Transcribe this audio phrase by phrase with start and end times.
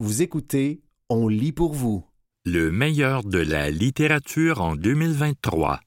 [0.00, 2.06] Vous écoutez On lit pour vous.
[2.44, 5.80] Le meilleur de la littérature en 2023.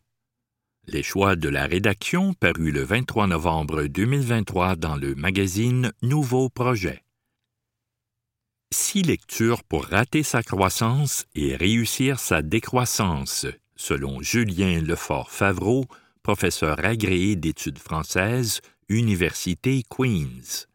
[0.88, 7.06] Les choix de la rédaction parus le 23 novembre 2023 dans le magazine Nouveau Projet.
[8.74, 13.48] Six lectures pour rater sa croissance et réussir sa décroissance,
[13.78, 15.86] selon Julien Lefort-Favreau,
[16.22, 18.60] professeur agréé d'études françaises,
[18.90, 20.68] Université Queen's.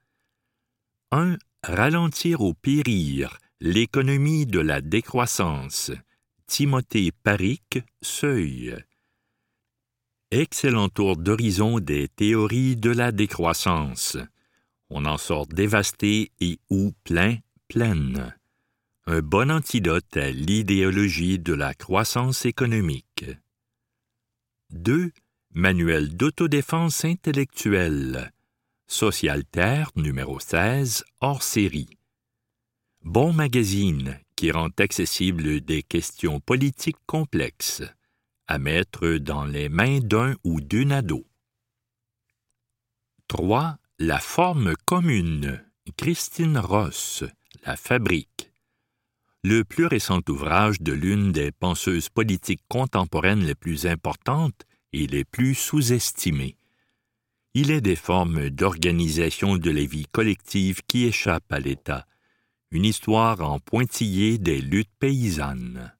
[1.12, 1.36] 1.
[1.62, 5.90] Ralentir ou périr, l'économie de la décroissance.
[6.46, 8.76] Timothée Paric, Seuil.
[10.30, 14.16] Excellent tour d'horizon des théories de la décroissance.
[14.90, 17.38] On en sort dévasté et ou plein,
[17.68, 18.34] pleine.
[19.06, 23.24] Un bon antidote à l'idéologie de la croissance économique.
[24.70, 25.12] 2.
[25.54, 28.32] Manuel d'autodéfense intellectuelle.
[28.88, 31.88] Socialterre numéro 16, hors série.
[33.02, 37.82] Bon magazine qui rend accessible des questions politiques complexes
[38.46, 41.26] à mettre dans les mains d'un ou d'une ado.
[43.26, 43.76] 3.
[43.98, 45.64] La forme commune.
[45.96, 47.24] Christine Ross,
[47.64, 48.52] La Fabrique.
[49.42, 54.62] Le plus récent ouvrage de l'une des penseuses politiques contemporaines les plus importantes
[54.92, 56.56] et les plus sous-estimées.
[57.58, 62.06] Il est des formes d'organisation de la vie collective qui échappent à l'État,
[62.70, 65.96] une histoire en pointillé des luttes paysannes.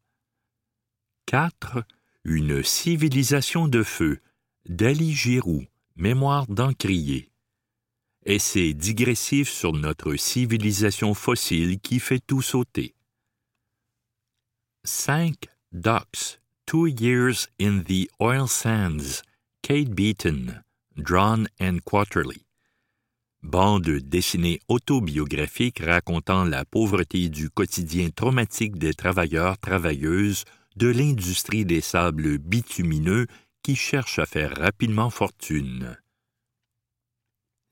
[1.25, 1.83] 4.
[2.25, 4.21] Une civilisation de feu,
[4.69, 5.65] d'Ali Giroux,
[5.97, 7.31] Mémoire d'Encrier.
[8.27, 12.95] Essai digressif sur notre civilisation fossile qui fait tout sauter.
[14.84, 15.34] 5.
[15.73, 19.23] Docks, Two Years in the Oil Sands,
[19.62, 20.62] Kate Beaton,
[20.97, 22.47] Drawn and Quarterly.
[23.42, 30.44] Bande dessinée autobiographique racontant la pauvreté du quotidien traumatique des travailleurs-travailleuses
[30.77, 33.27] de l'industrie des sables bitumineux
[33.62, 35.97] qui cherchent à faire rapidement fortune.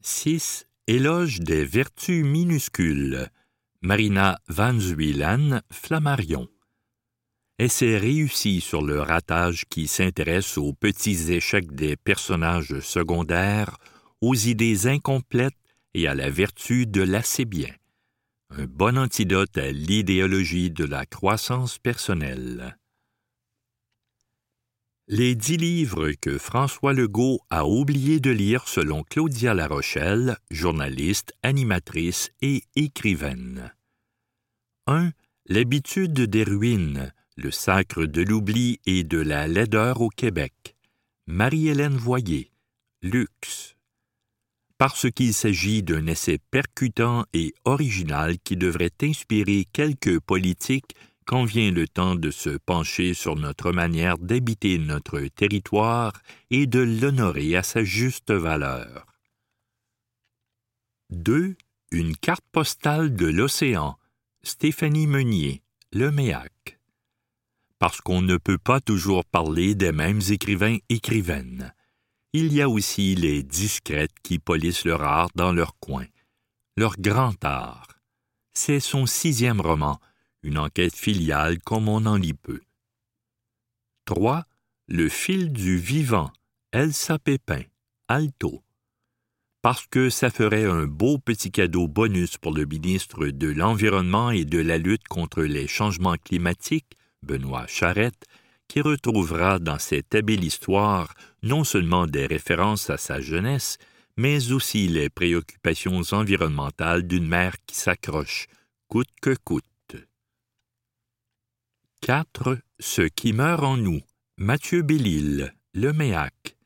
[0.03, 0.67] 6.
[0.87, 3.29] Éloge des vertus minuscules.
[3.81, 6.49] Marina Van Zuylan, Flammarion.
[7.61, 13.79] Essai réussi sur le ratage qui s'intéresse aux petits échecs des personnages secondaires,
[14.21, 15.55] aux idées incomplètes
[15.95, 17.73] et à la vertu de l'assez bien.
[18.51, 22.77] Un bon antidote à l'idéologie de la croissance personnelle.
[25.07, 32.31] Les dix livres que François Legault a oublié de lire selon Claudia Larochelle, journaliste, animatrice
[32.41, 33.73] et écrivaine.
[34.87, 35.11] 1.
[35.47, 40.77] L'habitude des ruines, le sacre de l'oubli et de la laideur au Québec.
[41.27, 42.51] Marie-Hélène Voyer.
[43.03, 43.77] Luxe.
[44.79, 50.95] Parce qu'il s'agit d'un essai percutant et original qui devrait inspirer quelques politiques
[51.27, 56.13] quand vient le temps de se pencher sur notre manière d'habiter notre territoire
[56.51, 59.07] et de l'honorer à sa juste valeur.
[61.11, 61.57] 2.
[61.91, 63.99] Une carte postale de l'océan.
[64.43, 65.63] Stéphanie Meunier,
[65.93, 66.74] Le Méac.
[67.79, 71.75] Parce qu'on ne peut pas toujours parler des mêmes écrivains écrivaines.
[72.33, 76.07] Il y a aussi les discrètes qui polissent leur art dans leur coin,
[76.77, 77.89] leur grand art.
[78.53, 80.01] C'est son sixième roman,
[80.43, 82.61] une enquête filiale comme on en lit peu.
[84.07, 84.45] 3.
[84.89, 86.31] Le fil du vivant,
[86.73, 87.63] Elsa Pépin,
[88.09, 88.63] Alto.
[89.63, 94.45] Parce que ça ferait un beau petit cadeau bonus pour le ministre de l'Environnement et
[94.45, 98.25] de la lutte contre les changements climatiques, Benoît Charette,
[98.69, 101.13] qui retrouvera dans cette habile histoire
[101.43, 103.79] non seulement des références à sa jeunesse,
[104.17, 108.47] mais aussi les préoccupations environnementales d'une mère qui s'accroche,
[108.89, 109.65] coûte que coûte.
[112.01, 112.59] 4.
[112.81, 114.01] Ce qui meurt en nous.
[114.37, 116.57] Mathieu Bellil, Le Méac.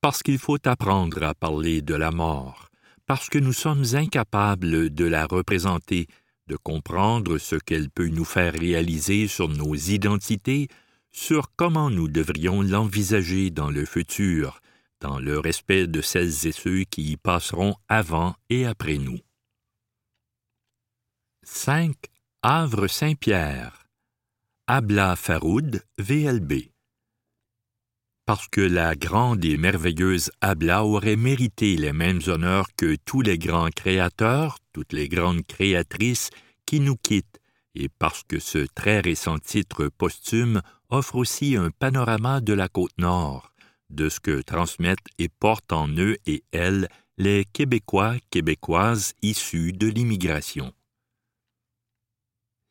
[0.00, 2.68] Parce qu'il faut apprendre à parler de la mort,
[3.06, 6.06] parce que nous sommes incapables de la représenter,
[6.46, 10.68] de comprendre ce qu'elle peut nous faire réaliser sur nos identités,
[11.12, 14.60] sur comment nous devrions l'envisager dans le futur,
[15.00, 19.18] dans le respect de celles et ceux qui y passeront avant et après nous.
[21.44, 21.94] 5.
[22.42, 23.86] Havre Saint-Pierre
[24.66, 26.73] Abla Faroud, VLB.
[28.26, 33.36] Parce que la grande et merveilleuse Abla aurait mérité les mêmes honneurs que tous les
[33.36, 36.30] grands créateurs, toutes les grandes créatrices
[36.64, 37.40] qui nous quittent,
[37.74, 42.96] et parce que ce très récent titre posthume offre aussi un panorama de la côte
[42.96, 43.52] nord,
[43.90, 46.88] de ce que transmettent et portent en eux et elles
[47.18, 50.72] les Québécois, Québécoises issus de l'immigration.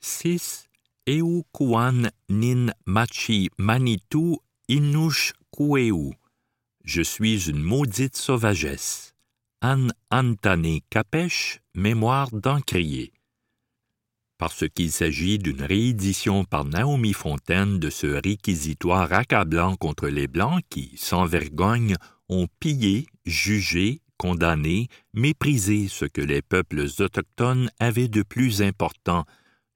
[0.01, 0.67] 6.
[1.05, 6.11] Eukuan nin machi manitou inush kueu.
[6.85, 9.13] Je suis une maudite sauvagesse.
[9.61, 13.13] An Antane Capesh, mémoire d'encrier.
[14.37, 20.61] Parce qu'il s'agit d'une réédition par Naomi Fontaine de ce réquisitoire accablant contre les Blancs
[20.69, 21.95] qui, sans vergogne,
[22.27, 29.25] ont pillé, jugé, condamné, méprisé ce que les peuples autochtones avaient de plus important,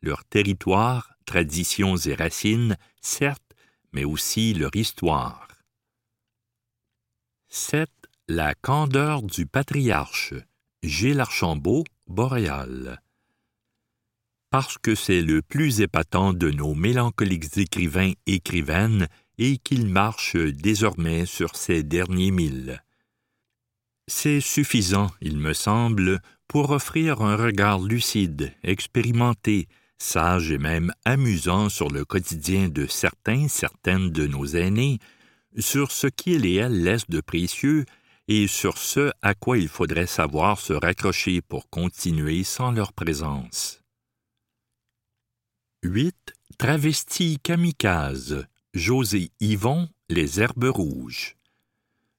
[0.02, 3.47] leur territoire, traditions et racines, certes,
[3.94, 5.48] mais aussi leur histoire.
[7.50, 7.90] 7.
[8.28, 10.34] La candeur du patriarche.
[10.84, 13.02] Gilles Archambault, Boréal.
[14.50, 19.08] Parce que c'est le plus épatant de nos mélancoliques écrivains écrivaines
[19.38, 22.82] et qu'il marche désormais sur ces derniers milles.
[24.08, 29.68] C'est suffisant, il me semble, pour offrir un regard lucide, expérimenté,
[29.98, 35.00] sage et même amusant sur le quotidien de certains, certaines de nos aînés,
[35.58, 37.86] sur ce qu'ils et elles laissent de précieux
[38.28, 43.82] et sur ce à quoi il faudrait savoir se raccrocher pour continuer sans leur présence.
[45.84, 46.16] 8.
[46.58, 48.46] Travesti kamikaze.
[48.74, 51.36] José Yvon, Les Herbes Rouges.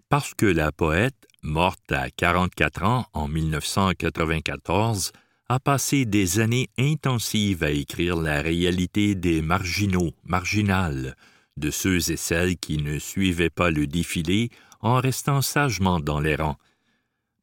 [0.08, 5.12] Parce que la poète, morte à 44 ans en 1994,
[5.50, 11.16] a passé des années intensives à écrire la réalité des marginaux, marginales,
[11.56, 14.50] de ceux et celles qui ne suivaient pas le défilé
[14.80, 16.58] en restant sagement dans les rangs.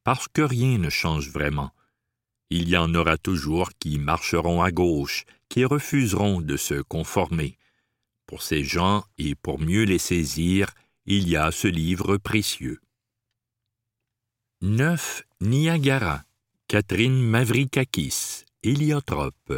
[0.04, 1.72] Parce que rien ne change vraiment.
[2.52, 7.58] Il y en aura toujours qui marcheront à gauche, qui refuseront de se conformer.
[8.28, 10.68] Pour ces gens et pour mieux les saisir,
[11.08, 12.80] il y a ce livre précieux.
[14.62, 15.24] 9.
[15.42, 16.25] Niagara.
[16.68, 19.54] Catherine Mavrikakis, héliotrope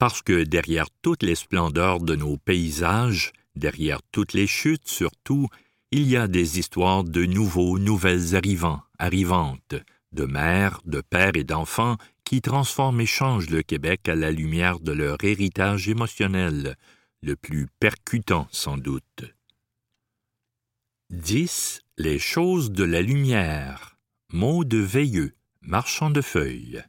[0.00, 5.48] parce que derrière toutes les splendeurs de nos paysages, derrière toutes les chutes surtout,
[5.90, 9.74] il y a des histoires de nouveaux, nouvelles arrivants, arrivantes,
[10.12, 14.80] de mères, de pères et d'enfants qui transforment et changent le Québec à la lumière
[14.80, 16.76] de leur héritage émotionnel,
[17.22, 19.24] le plus percutant sans doute.
[21.10, 21.82] 10.
[21.98, 23.98] Les choses de la lumière.
[24.32, 26.82] Mots de Veilleux, marchand de feuilles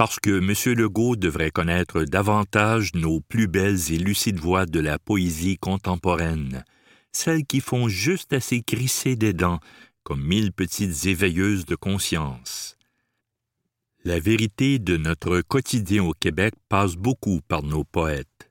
[0.00, 0.78] parce que M.
[0.78, 6.64] Legault devrait connaître davantage nos plus belles et lucides voix de la poésie contemporaine,
[7.12, 9.60] celles qui font juste assez crisser des dents,
[10.02, 12.78] comme mille petites éveilleuses de conscience.
[14.02, 18.50] La vérité de notre quotidien au Québec passe beaucoup par nos poètes.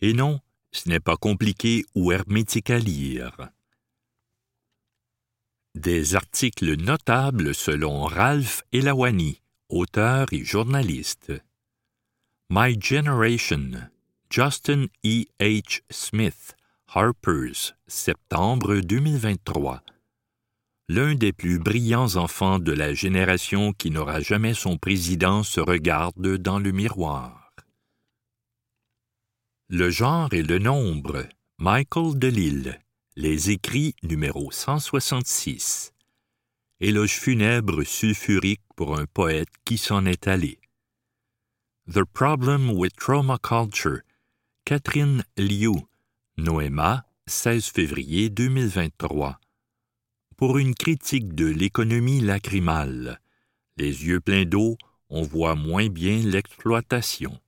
[0.00, 0.40] Et non,
[0.72, 3.52] ce n'est pas compliqué ou hermétique à lire.
[5.80, 9.40] Des articles notables selon Ralph Elawani,
[9.70, 11.32] auteur et journaliste.
[12.50, 13.88] My Generation,
[14.28, 15.24] Justin E.
[15.40, 15.80] H.
[15.88, 16.54] Smith,
[16.86, 19.82] Harper's, septembre 2023.
[20.90, 26.36] L'un des plus brillants enfants de la génération qui n'aura jamais son président se regarde
[26.36, 27.54] dans le miroir.
[29.70, 31.26] Le genre et le nombre,
[31.58, 32.78] Michael Delisle,
[33.22, 35.92] Les écrits numéro 166
[36.80, 40.58] éloge funèbre sulfurique pour un poète qui s'en est allé.
[41.86, 44.00] The Problem with Trauma Culture,
[44.64, 45.86] Catherine Liu,
[46.38, 49.38] Noéma, 16 février 2023.
[50.38, 53.20] Pour une critique de l'économie lacrymale,
[53.76, 54.78] les yeux pleins d'eau,
[55.10, 57.38] on voit moins bien l'exploitation.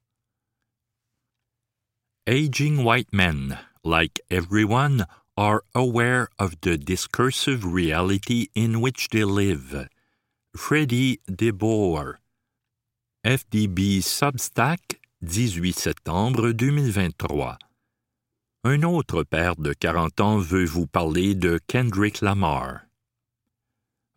[2.27, 5.07] Aging white men, like everyone,
[5.43, 9.89] are aware of the discursive reality in which they live.
[10.55, 12.19] Freddie DeBoer.
[13.27, 17.59] FDB Substack, 18 septembre 2023.
[18.63, 22.83] Un autre père de 40 ans veut vous parler de Kendrick Lamar.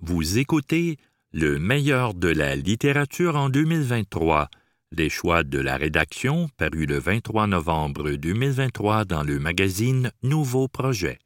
[0.02, 0.98] Vous écoutez
[1.32, 4.50] le meilleur de la littérature en 2023
[4.96, 11.20] des choix de la rédaction paru le 23 novembre 2023 dans le magazine Nouveau Projet.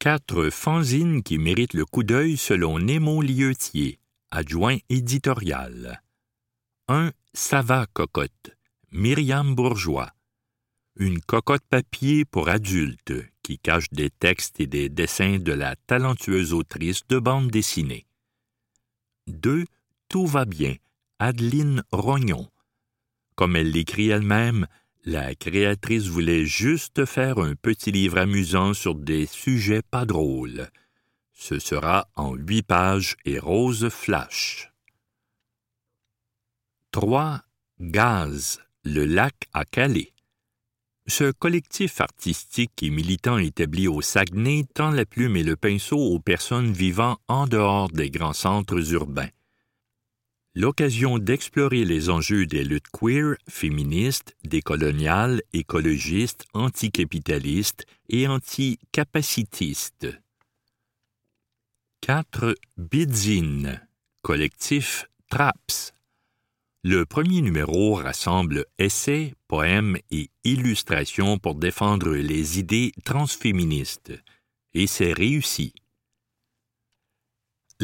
[0.00, 4.00] Quatre fanzines qui méritent le coup d'œil selon Nemo Liotier,
[4.32, 6.02] adjoint éditorial.
[6.88, 7.12] 1.
[7.32, 8.56] Sava Cocotte,
[8.90, 10.10] Myriam Bourgeois.
[10.96, 16.52] Une cocotte papier pour adultes qui cache des textes et des dessins de la talentueuse
[16.52, 18.04] autrice de bande dessinée.
[19.28, 19.64] 2.
[20.08, 20.74] Tout va bien,
[21.24, 22.48] Adeline Rognon.
[23.36, 24.66] Comme elle l'écrit elle-même,
[25.04, 30.68] la créatrice voulait juste faire un petit livre amusant sur des sujets pas drôles.
[31.32, 34.72] Ce sera en huit pages et rose flash.
[36.90, 37.42] 3.
[37.78, 40.14] Gaz, le lac à Calais.
[41.06, 46.18] Ce collectif artistique et militant établi au Saguenay tend la plume et le pinceau aux
[46.18, 49.30] personnes vivant en dehors des grands centres urbains.
[50.54, 60.08] L'occasion d'explorer les enjeux des luttes queer, féministes, décoloniales, écologistes, anticapitalistes et anticapacitistes.
[62.02, 62.54] 4.
[62.76, 63.80] Bidzine,
[64.20, 65.94] collectif TRAPS.
[66.84, 74.12] Le premier numéro rassemble essais, poèmes et illustrations pour défendre les idées transféministes,
[74.74, 75.72] et c'est réussi.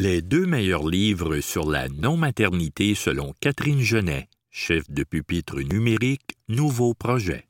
[0.01, 6.93] Les deux meilleurs livres sur la non-maternité selon Catherine Genet, chef de pupitre numérique, Nouveau
[6.93, 7.49] Projet.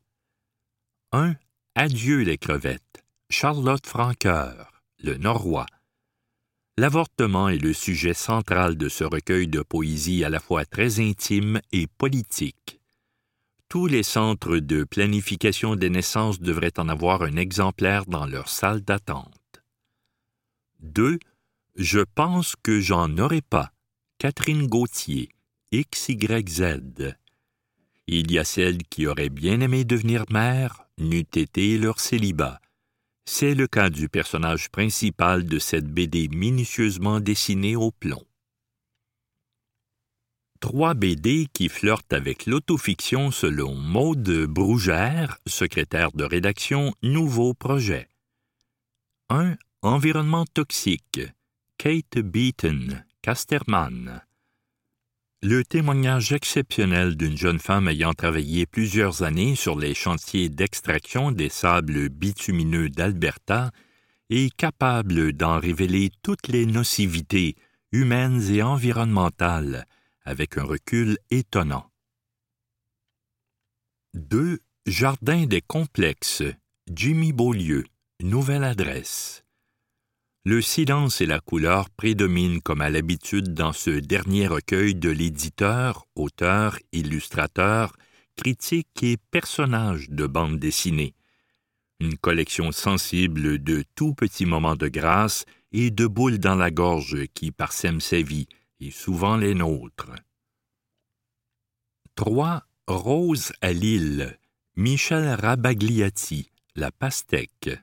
[1.12, 1.36] 1.
[1.76, 5.68] Adieu les crevettes, Charlotte Francoeur, Le Norrois.
[6.76, 11.62] L'avortement est le sujet central de ce recueil de poésie à la fois très intime
[11.72, 12.80] et politique.
[13.68, 18.82] Tous les centres de planification des naissances devraient en avoir un exemplaire dans leur salle
[18.82, 19.62] d'attente.
[20.80, 21.20] 2.
[21.76, 23.72] Je pense que j'en aurai pas.
[24.18, 25.30] Catherine Gauthier,
[25.74, 27.16] XYZ.
[28.08, 32.60] Il y a celles qui auraient bien aimé devenir mères, n'eût été leur célibat.
[33.26, 38.26] C'est le cas du personnage principal de cette BD minutieusement dessinée au plomb.
[40.60, 48.10] Trois BD qui flirtent avec l'autofiction selon Maude Brougère, secrétaire de rédaction Nouveau Projet.
[49.30, 49.56] 1.
[49.84, 51.22] Environnement toxique.
[51.80, 54.22] Kate Beaton, Casterman.
[55.42, 61.48] Le témoignage exceptionnel d'une jeune femme ayant travaillé plusieurs années sur les chantiers d'extraction des
[61.48, 63.72] sables bitumineux d'Alberta
[64.30, 67.56] est capable d'en révéler toutes les nocivités
[67.94, 69.86] humaines et environnementales
[70.26, 71.90] avec un recul étonnant.
[74.16, 74.60] 2.
[74.86, 76.44] Jardin des complexes.
[76.94, 77.86] Jimmy Beaulieu.
[78.22, 79.46] Nouvelle adresse.
[80.46, 86.08] Le silence et la couleur prédominent comme à l'habitude dans ce dernier recueil de l'éditeur,
[86.16, 87.94] auteur, illustrateur,
[88.38, 91.14] critique et personnage de bande dessinée.
[92.00, 95.44] Une collection sensible de tout petits moments de grâce
[95.74, 98.48] et de boules dans la gorge qui parsèment sa vie,
[98.80, 100.16] et souvent les nôtres.
[102.16, 102.64] 3.
[102.88, 104.40] Rose à Lille.
[104.78, 107.78] Michel Rabagliati, La Pastèque.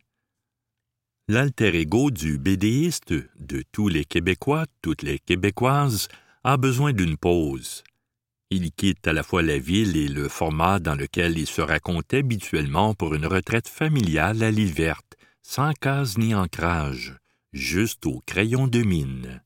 [1.28, 6.06] L'alter ego du bédéiste, de tous les Québécois, toutes les Québécoises,
[6.45, 7.83] a besoin d'une pause.
[8.50, 12.14] Il quitte à la fois la ville et le format dans lequel il se raconte
[12.14, 17.16] habituellement pour une retraite familiale à l'île verte, sans case ni ancrage,
[17.52, 19.42] juste au crayon de mine.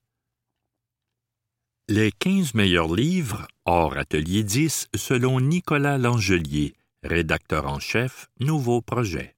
[1.89, 9.35] Les quinze meilleurs livres, hors Atelier 10, selon Nicolas Langelier, rédacteur en chef, Nouveau Projet.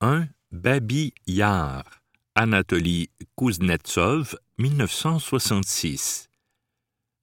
[0.00, 0.26] 1.
[0.50, 1.84] Babi Yar,
[2.34, 6.30] Anatoly Kuznetsov, 1966.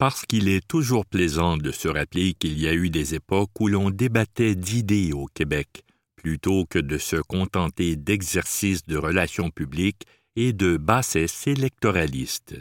[0.01, 3.69] parce qu'il est toujours plaisant de se rappeler qu'il y a eu des époques où
[3.69, 5.85] l'on débattait d'idées au Québec,
[6.17, 12.57] plutôt que de se contenter d'exercices de relations publiques et de bassesse électoralistes.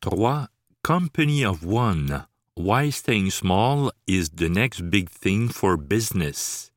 [0.00, 0.48] 3.
[0.82, 2.26] Company of One.
[2.56, 6.72] Why Staying Small is the Next Big Thing for Business.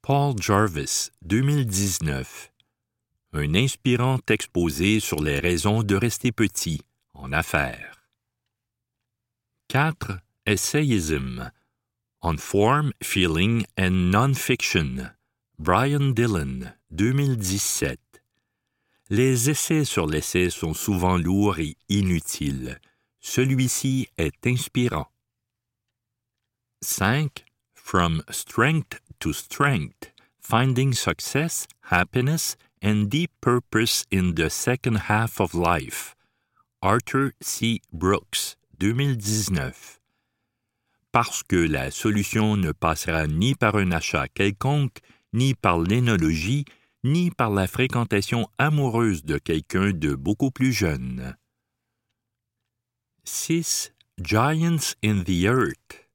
[0.00, 2.50] Paul Jarvis, 2019.
[3.34, 6.80] Un inspirant exposé sur les raisons de rester petit
[7.24, 7.96] en affaires.
[9.68, 10.20] 4.
[10.46, 11.50] Essayism.
[12.20, 15.10] On Form, Feeling and Non-Fiction.
[15.58, 17.98] Brian Dillon, 2017.
[19.08, 22.78] Les essais sur l'essai sont souvent lourds et inutiles.
[23.20, 25.08] Celui-ci est inspirant.
[26.82, 27.44] 5.
[27.74, 30.12] From Strength to Strength.
[30.40, 36.14] Finding Success, Happiness and Deep Purpose in the Second Half of Life
[36.86, 37.80] Arthur C.
[37.94, 40.02] Brooks, 2019.
[41.12, 44.98] Parce que la solution ne passera ni par un achat quelconque,
[45.32, 46.66] ni par l'énologie,
[47.02, 51.34] ni par la fréquentation amoureuse de quelqu'un de beaucoup plus jeune.
[53.24, 53.94] 6.
[54.20, 56.10] Giants in the Earth.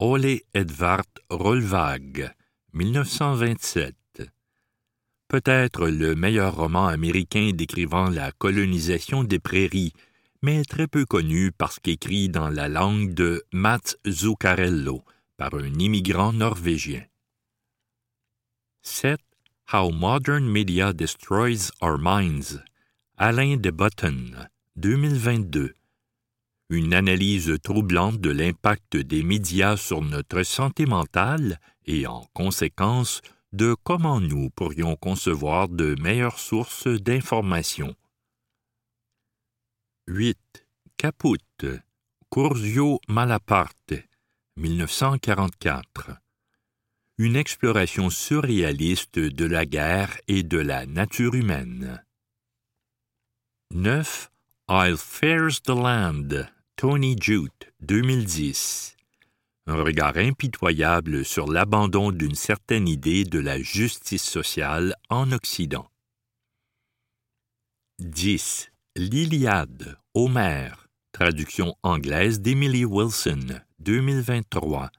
[0.00, 2.34] Ole Edvard Rolvag,
[2.74, 3.96] 1927.
[5.28, 9.94] peut-être le meilleur roman américain décrivant la colonisation des prairies,
[10.42, 13.96] mais très peu connu parce qu'écrit dans la langue de Mats
[15.36, 17.04] par un immigrant norvégien.
[18.82, 19.20] 7.
[19.72, 22.62] How Modern Media Destroys Our Minds.
[23.18, 25.74] Alain de Botton, 2022.
[26.70, 33.20] Une analyse troublante de l'impact des médias sur notre santé mentale et, en conséquence,
[33.52, 37.94] de comment nous pourrions concevoir de meilleures sources d'information.
[40.12, 40.36] 8.
[40.96, 41.38] Caput,
[42.32, 44.08] Curzio Malaparte,
[44.56, 46.16] 1944.
[47.18, 52.04] Une exploration surréaliste de la guerre et de la nature humaine.
[53.70, 54.32] 9.
[54.68, 58.96] I'll Fares the Land, Tony Jute, 2010
[59.66, 65.88] un regard impitoyable sur l'abandon d'une certaine idée de la justice sociale en Occident.
[68.00, 68.69] 10.
[68.96, 74.90] L'Iliade, Homère, traduction anglaise d'Emily Wilson, 2023.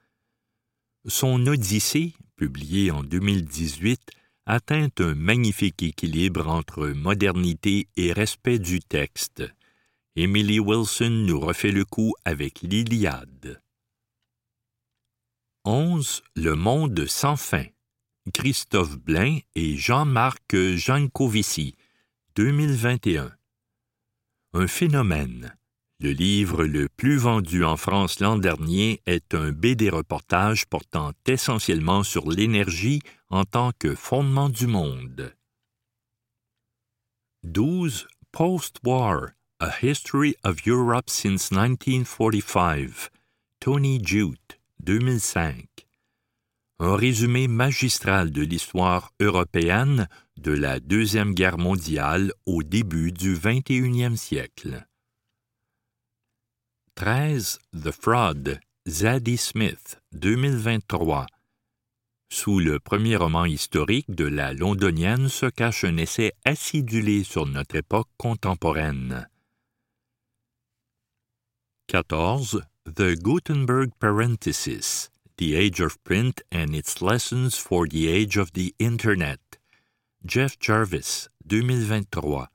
[1.08, 4.00] Son Odyssée, publiée en 2018,
[4.46, 9.44] atteint un magnifique équilibre entre modernité et respect du texte.
[10.16, 13.62] Emily Wilson nous refait le coup avec l'Iliade.
[15.66, 16.24] 11.
[16.38, 17.66] Le monde sans fin.
[18.34, 21.76] Christophe Blain et Jean-Marc Jancovici,
[22.38, 23.34] 2021.
[24.54, 25.56] Un phénomène.
[26.02, 32.30] Le livre le plus vendu en France l'an dernier est un BD-reportage portant essentiellement sur
[32.30, 35.34] l'énergie en tant que fondement du monde.
[37.44, 38.08] 12.
[38.34, 39.30] Post-War,
[39.62, 43.10] A History of Europe since 1945.
[43.62, 45.66] Tony Jute, 2005.
[46.80, 50.10] Un résumé magistral de l'histoire européenne
[50.42, 54.86] de la Deuxième Guerre mondiale au début du XXIe siècle.
[56.96, 57.60] 13.
[57.74, 61.28] The Fraud, Zadie Smith, 2023.
[62.30, 67.76] Sous le premier roman historique de la londonienne se cache un essai acidulé sur notre
[67.76, 69.28] époque contemporaine.
[71.88, 72.64] 14.
[72.86, 78.74] The Gutenberg Parenthesis The Age of Print and Its Lessons for the Age of the
[78.80, 79.51] Internet.
[80.26, 82.50] Jeff Jarvis, 2023.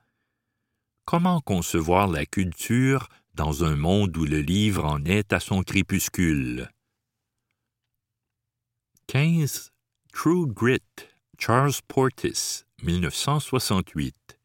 [1.05, 6.71] Comment concevoir la culture dans un monde où le livre en est à son crépuscule?
[9.09, 9.73] 15.
[10.13, 10.81] True Grit,
[11.39, 14.39] Charles Portis, 1968.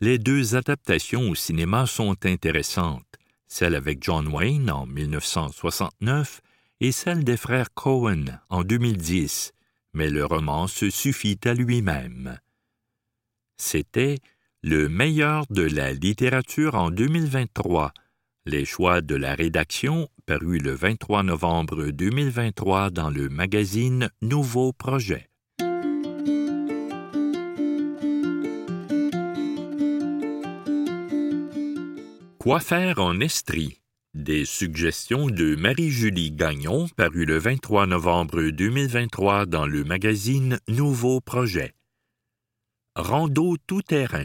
[0.00, 6.40] Les deux adaptations au cinéma sont intéressantes celle avec John Wayne en 1969
[6.80, 9.52] et celle des frères Cohen en 2010,
[9.96, 12.38] mais le roman se suffit à lui-même.
[13.56, 14.18] C'était
[14.62, 17.92] le meilleur de la littérature en 2023.
[18.44, 25.30] Les choix de la rédaction, paru le 23 novembre 2023 dans le magazine Nouveau Projet.
[32.38, 33.80] Quoi faire en Estrie?
[34.16, 41.74] Des suggestions de Marie-Julie Gagnon paru le 23 novembre 2023 dans le magazine Nouveau Projet.
[42.94, 44.24] Rando tout-terrain.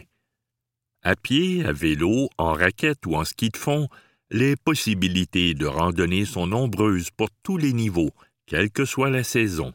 [1.03, 3.89] À pied, à vélo, en raquette ou en ski de fond,
[4.29, 8.11] les possibilités de randonnée sont nombreuses pour tous les niveaux,
[8.45, 9.73] quelle que soit la saison.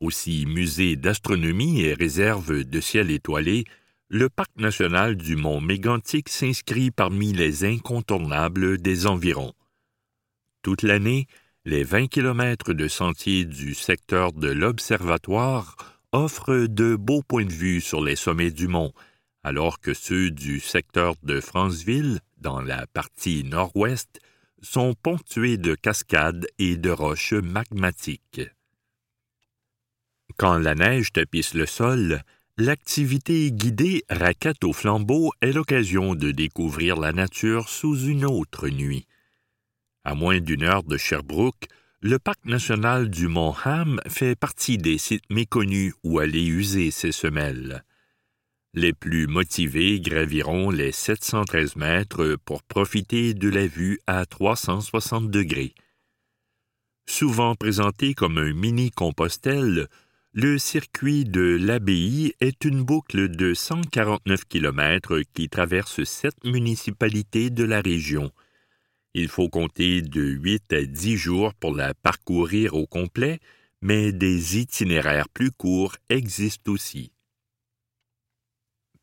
[0.00, 3.64] Aussi musée d'astronomie et réserve de ciel étoilé
[4.12, 9.54] le parc national du mont Mégantic s'inscrit parmi les incontournables des environs.
[10.62, 11.28] Toute l'année,
[11.64, 15.76] les 20 kilomètres de sentiers du secteur de l'Observatoire
[16.10, 18.92] offrent de beaux points de vue sur les sommets du mont,
[19.44, 24.18] alors que ceux du secteur de Franceville, dans la partie nord-ouest,
[24.60, 28.42] sont ponctués de cascades et de roches magmatiques.
[30.36, 32.24] Quand la neige tapisse le sol,
[32.56, 39.06] L'activité guidée raquette au flambeau est l'occasion de découvrir la nature sous une autre nuit.
[40.04, 41.68] À moins d'une heure de Sherbrooke,
[42.02, 47.12] le parc national du Mont Ham fait partie des sites méconnus où aller user ses
[47.12, 47.84] semelles.
[48.72, 55.74] Les plus motivés graviront les 713 mètres pour profiter de la vue à 360 degrés.
[57.06, 59.88] Souvent présenté comme un mini-Compostelle,
[60.32, 67.64] le circuit de l'abbaye est une boucle de 149 km qui traverse sept municipalités de
[67.64, 68.30] la région.
[69.12, 73.40] Il faut compter de 8 à 10 jours pour la parcourir au complet,
[73.82, 77.10] mais des itinéraires plus courts existent aussi.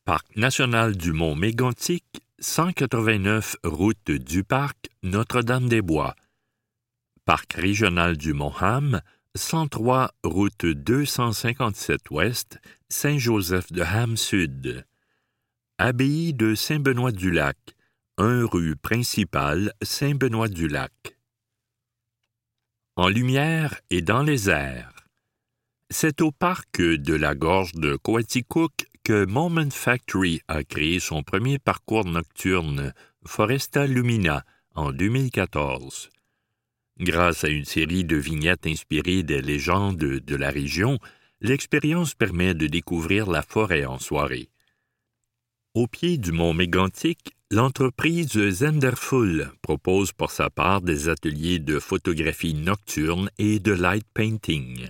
[0.05, 2.05] Parc national du Mont Mégantic,
[2.39, 6.15] 189 route du parc Notre-Dame-des-Bois.
[7.25, 9.01] Parc régional du Mont Ham,
[9.37, 14.83] 103 route 257 ouest, Saint-Joseph de Ham Sud.
[15.77, 17.57] Abbaye de Saint-Benoît-du-Lac,
[18.17, 20.91] 1 rue principale Saint-Benoît-du-Lac.
[22.95, 25.07] En lumière et dans les airs.
[25.91, 31.59] C'est au parc de la gorge de Coaticook que Moment Factory a créé son premier
[31.59, 32.91] parcours nocturne,
[33.23, 36.09] Foresta Lumina, en 2014.
[36.99, 40.97] Grâce à une série de vignettes inspirées des légendes de la région,
[41.41, 44.49] l'expérience permet de découvrir la forêt en soirée.
[45.75, 52.55] Au pied du mont Mégantic, l'entreprise Zenderful propose pour sa part des ateliers de photographie
[52.55, 54.87] nocturne et de light painting.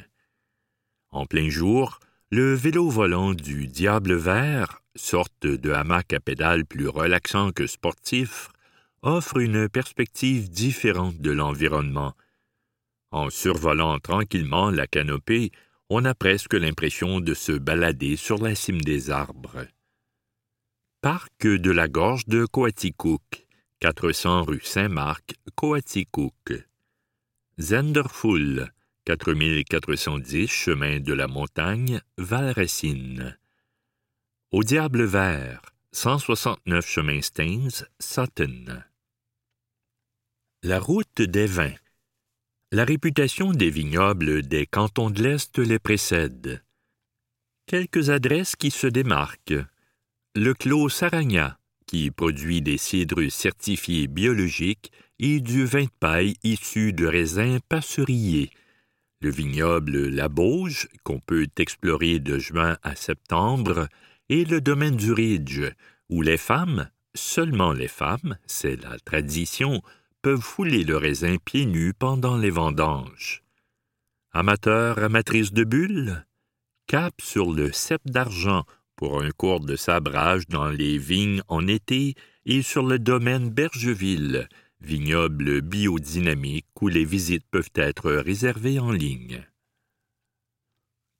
[1.11, 1.99] En plein jour,
[2.31, 8.49] le vélo volant du Diable Vert, sorte de hamac à pédales plus relaxant que sportif,
[9.01, 12.13] offre une perspective différente de l'environnement.
[13.11, 15.51] En survolant tranquillement la canopée,
[15.89, 19.65] on a presque l'impression de se balader sur la cime des arbres.
[21.01, 23.47] Parc de la Gorge de Coaticook,
[23.79, 26.67] 400 rue Saint-Marc, Coaticook.
[27.59, 28.71] Zenderful,
[29.05, 33.37] 4410 chemin de la Montagne, Valracine.
[34.51, 35.61] Au Diable Vert,
[35.93, 38.83] 169 chemin Staines, Sutton.
[40.63, 41.75] La route des vins.
[42.71, 46.63] La réputation des vignobles des cantons de l'Est les précède.
[47.65, 49.65] Quelques adresses qui se démarquent.
[50.35, 56.93] Le Clos Saragna, qui produit des cidres certifiés biologiques et du vin de paille issu
[56.93, 58.51] de raisins passerillés
[59.19, 63.87] le vignoble La Bauge, qu'on peut explorer de juin à septembre,
[64.29, 65.61] et le domaine du Ridge,
[66.09, 69.81] où les femmes, seulement les femmes, c'est la tradition,
[70.27, 73.43] peuvent fouler le raisin pieds nus pendant les vendanges.
[74.33, 76.25] Amateurs, amatrices de bulles,
[76.85, 78.65] cap sur le cep d'argent
[78.97, 84.49] pour un cours de sabrage dans les vignes en été et sur le domaine Bergeville,
[84.81, 89.47] vignoble biodynamique où les visites peuvent être réservées en ligne.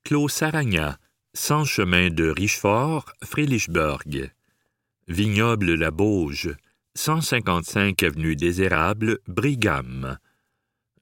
[0.04, 0.98] Clos Saragna,
[1.34, 4.34] sans chemin de Richefort, Frélichberg.
[5.08, 6.58] Vignoble La Bauge,
[6.98, 10.18] 155 avenue des Érables, Brigham.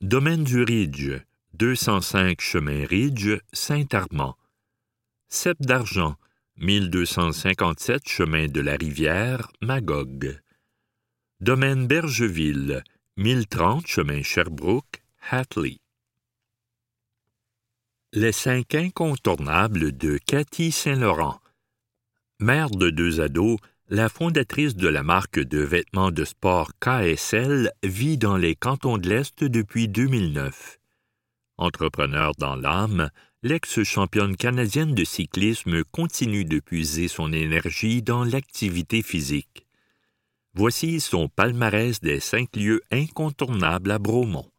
[0.02, 1.10] Domaine du Ridge,
[1.54, 4.36] 205 chemin Ridge, Saint-Armand.
[5.30, 6.18] Cep d'Argent,
[6.58, 10.38] 1257 chemin de la Rivière, Magog.
[11.40, 12.84] Domaine Bergeville,
[13.16, 15.78] 1030 chemin Sherbrooke, Hatley.
[18.12, 21.40] Les cinq incontournables de Cathy Saint-Laurent.
[22.42, 28.17] Mère de deux ados, la fondatrice de la marque de vêtements de sport KSL vit
[28.17, 30.80] dans les cantons de l'Est depuis 2009.
[31.58, 33.12] Entrepreneur dans l'âme,
[33.43, 39.67] l'ex-championne canadienne de cyclisme continue de puiser son énergie dans l'activité physique.
[40.56, 44.50] Voici son palmarès des cinq lieux incontournables à Bromont.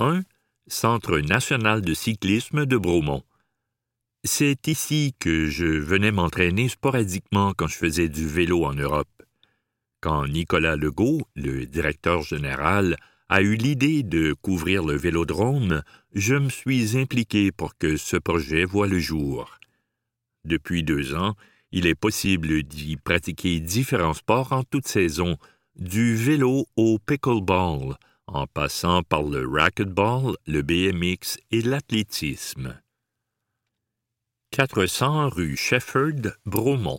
[0.00, 0.22] 1.
[0.66, 3.22] Centre national de cyclisme de Bromont.
[4.30, 9.08] C'est ici que je venais m'entraîner sporadiquement quand je faisais du vélo en Europe.
[10.00, 12.96] Quand Nicolas Legault, le directeur général,
[13.30, 18.66] a eu l'idée de couvrir le vélodrome, je me suis impliqué pour que ce projet
[18.66, 19.58] voie le jour.
[20.44, 21.34] Depuis deux ans,
[21.72, 25.38] il est possible d'y pratiquer différents sports en toute saison,
[25.74, 32.78] du vélo au pickleball, en passant par le racquetball, le BMX et l'athlétisme.
[34.50, 36.98] 400 rue Shefford, Bromont.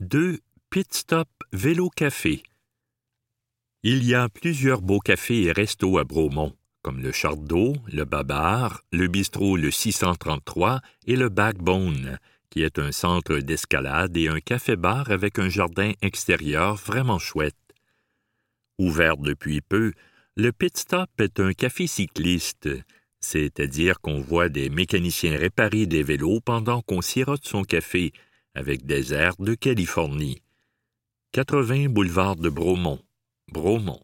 [0.00, 0.40] 2.
[0.68, 2.42] Pit Stop Vélo Café.
[3.82, 8.82] Il y a plusieurs beaux cafés et restos à Bromont, comme le Chardot, le Babar,
[8.92, 12.18] le Bistrot le 633 et le Backbone,
[12.50, 17.56] qui est un centre d'escalade et un café-bar avec un jardin extérieur vraiment chouette.
[18.78, 19.92] Ouvert depuis peu,
[20.36, 22.68] le Pit Stop est un café cycliste,
[23.20, 28.12] c'est-à-dire qu'on voit des mécaniciens réparer des vélos pendant qu'on sirote son café
[28.54, 30.42] avec des airs de Californie.
[31.32, 33.00] 80 boulevard de Bromont,
[33.52, 34.02] Bromont.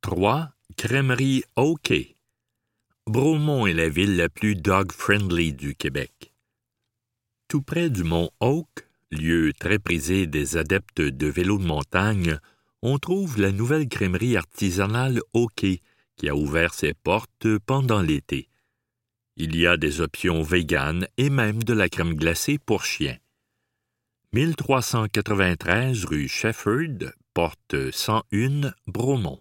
[0.00, 0.50] 3.
[0.76, 1.92] Crèmerie OK.
[3.06, 6.32] Bromont est la ville la plus dog-friendly du Québec.
[7.48, 8.68] Tout près du mont Oak,
[9.10, 12.38] lieu très prisé des adeptes de vélo de montagne,
[12.82, 15.64] on trouve la nouvelle crèmerie artisanale OK,
[16.16, 18.48] qui a ouvert ses portes pendant l'été.
[19.36, 23.18] Il y a des options véganes et même de la crème glacée pour chiens.
[24.32, 29.40] 1393 rue Shefford, porte 101, Bromont.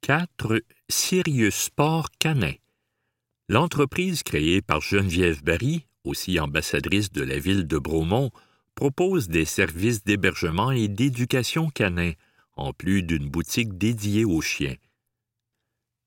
[0.00, 0.62] 4.
[0.88, 2.52] Sirius Sport Canin.
[3.48, 8.30] L'entreprise créée par Geneviève Barry, aussi ambassadrice de la ville de Bromont,
[8.74, 12.12] propose des services d'hébergement et d'éducation canin,
[12.56, 14.76] en plus d'une boutique dédiée aux chiens.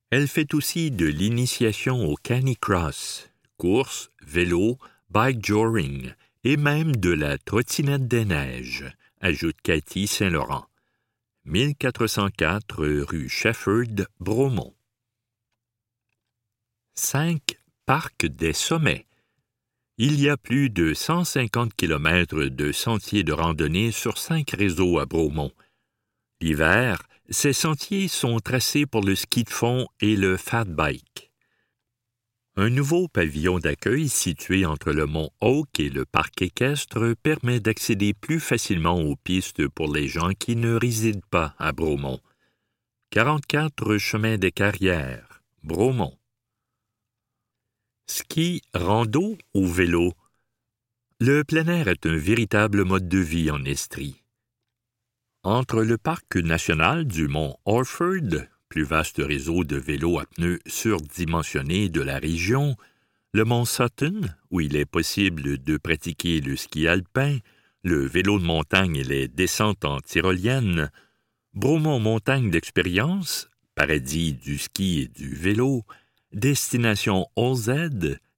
[0.09, 4.77] Elle fait aussi de l'initiation au canicross, course, vélo,
[5.09, 8.85] bike joring et même de la trottinette des neiges,
[9.19, 10.65] ajoute Cathy Saint-Laurent.
[11.45, 14.73] 1404 rue Shefford, Bromont.
[16.95, 17.41] 5.
[17.85, 19.05] Parc des Sommets.
[19.97, 25.05] Il y a plus de 150 km de sentiers de randonnée sur cinq réseaux à
[25.05, 25.51] Bromont.
[26.39, 31.31] L'hiver, ces sentiers sont tracés pour le ski de fond et le fat bike.
[32.55, 38.13] Un nouveau pavillon d'accueil situé entre le mont Oak et le parc équestre permet d'accéder
[38.13, 42.19] plus facilement aux pistes pour les gens qui ne résident pas à Bromont.
[43.11, 46.17] 44 chemin des carrières, Bromont.
[48.07, 50.13] Ski, rando ou vélo?
[51.19, 54.23] Le plein air est un véritable mode de vie en Estrie.
[55.49, 61.87] Entre le parc national du mont Orford, plus vaste réseau de vélos à pneus surdimensionnés
[61.87, 62.75] de la région,
[63.31, 67.37] le mont Sutton, où il est possible de pratiquer le ski alpin,
[67.81, 70.91] le vélo de montagne et les descentes en tyrolienne,
[71.53, 75.85] Bromont Montagne d'expérience, paradis du ski et du vélo,
[76.33, 77.71] Destination OZ,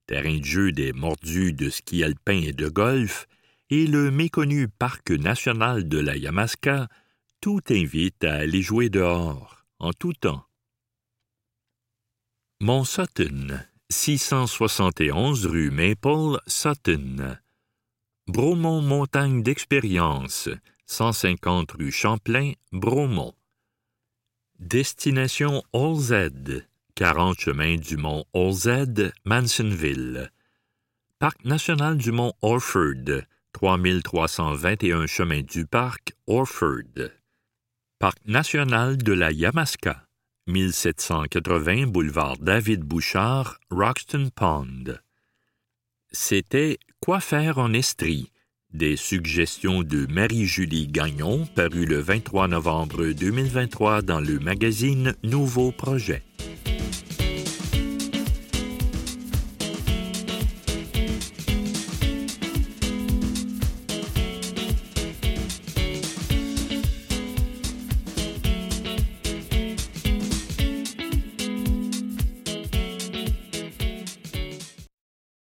[0.06, 3.28] terrain de jeu des mordus de ski alpin et de golf,
[3.70, 6.88] et le méconnu Parc national de la Yamaska,
[7.42, 10.46] tout invite à aller jouer dehors, en tout temps.
[12.60, 17.38] Mont Sutton, 671 rue Maple, Sutton.
[18.28, 20.50] Bromont Montagne d'Expérience,
[20.86, 23.34] 150 rue Champlain, Bromont.
[24.60, 26.14] Destination OZ,
[26.96, 30.32] 40 chemin du mont Olzed, Mansonville.
[31.18, 33.24] Parc national du mont Orford,
[33.60, 37.12] 3321 chemin du parc, Orford.
[38.00, 40.06] Parc national de la Yamaska,
[40.48, 45.00] 1780 boulevard David Bouchard, Roxton Pond.
[46.12, 48.32] C'était Quoi faire en Estrie?
[48.72, 56.24] Des suggestions de Marie-Julie Gagnon paru le 23 novembre 2023 dans le magazine Nouveau Projet.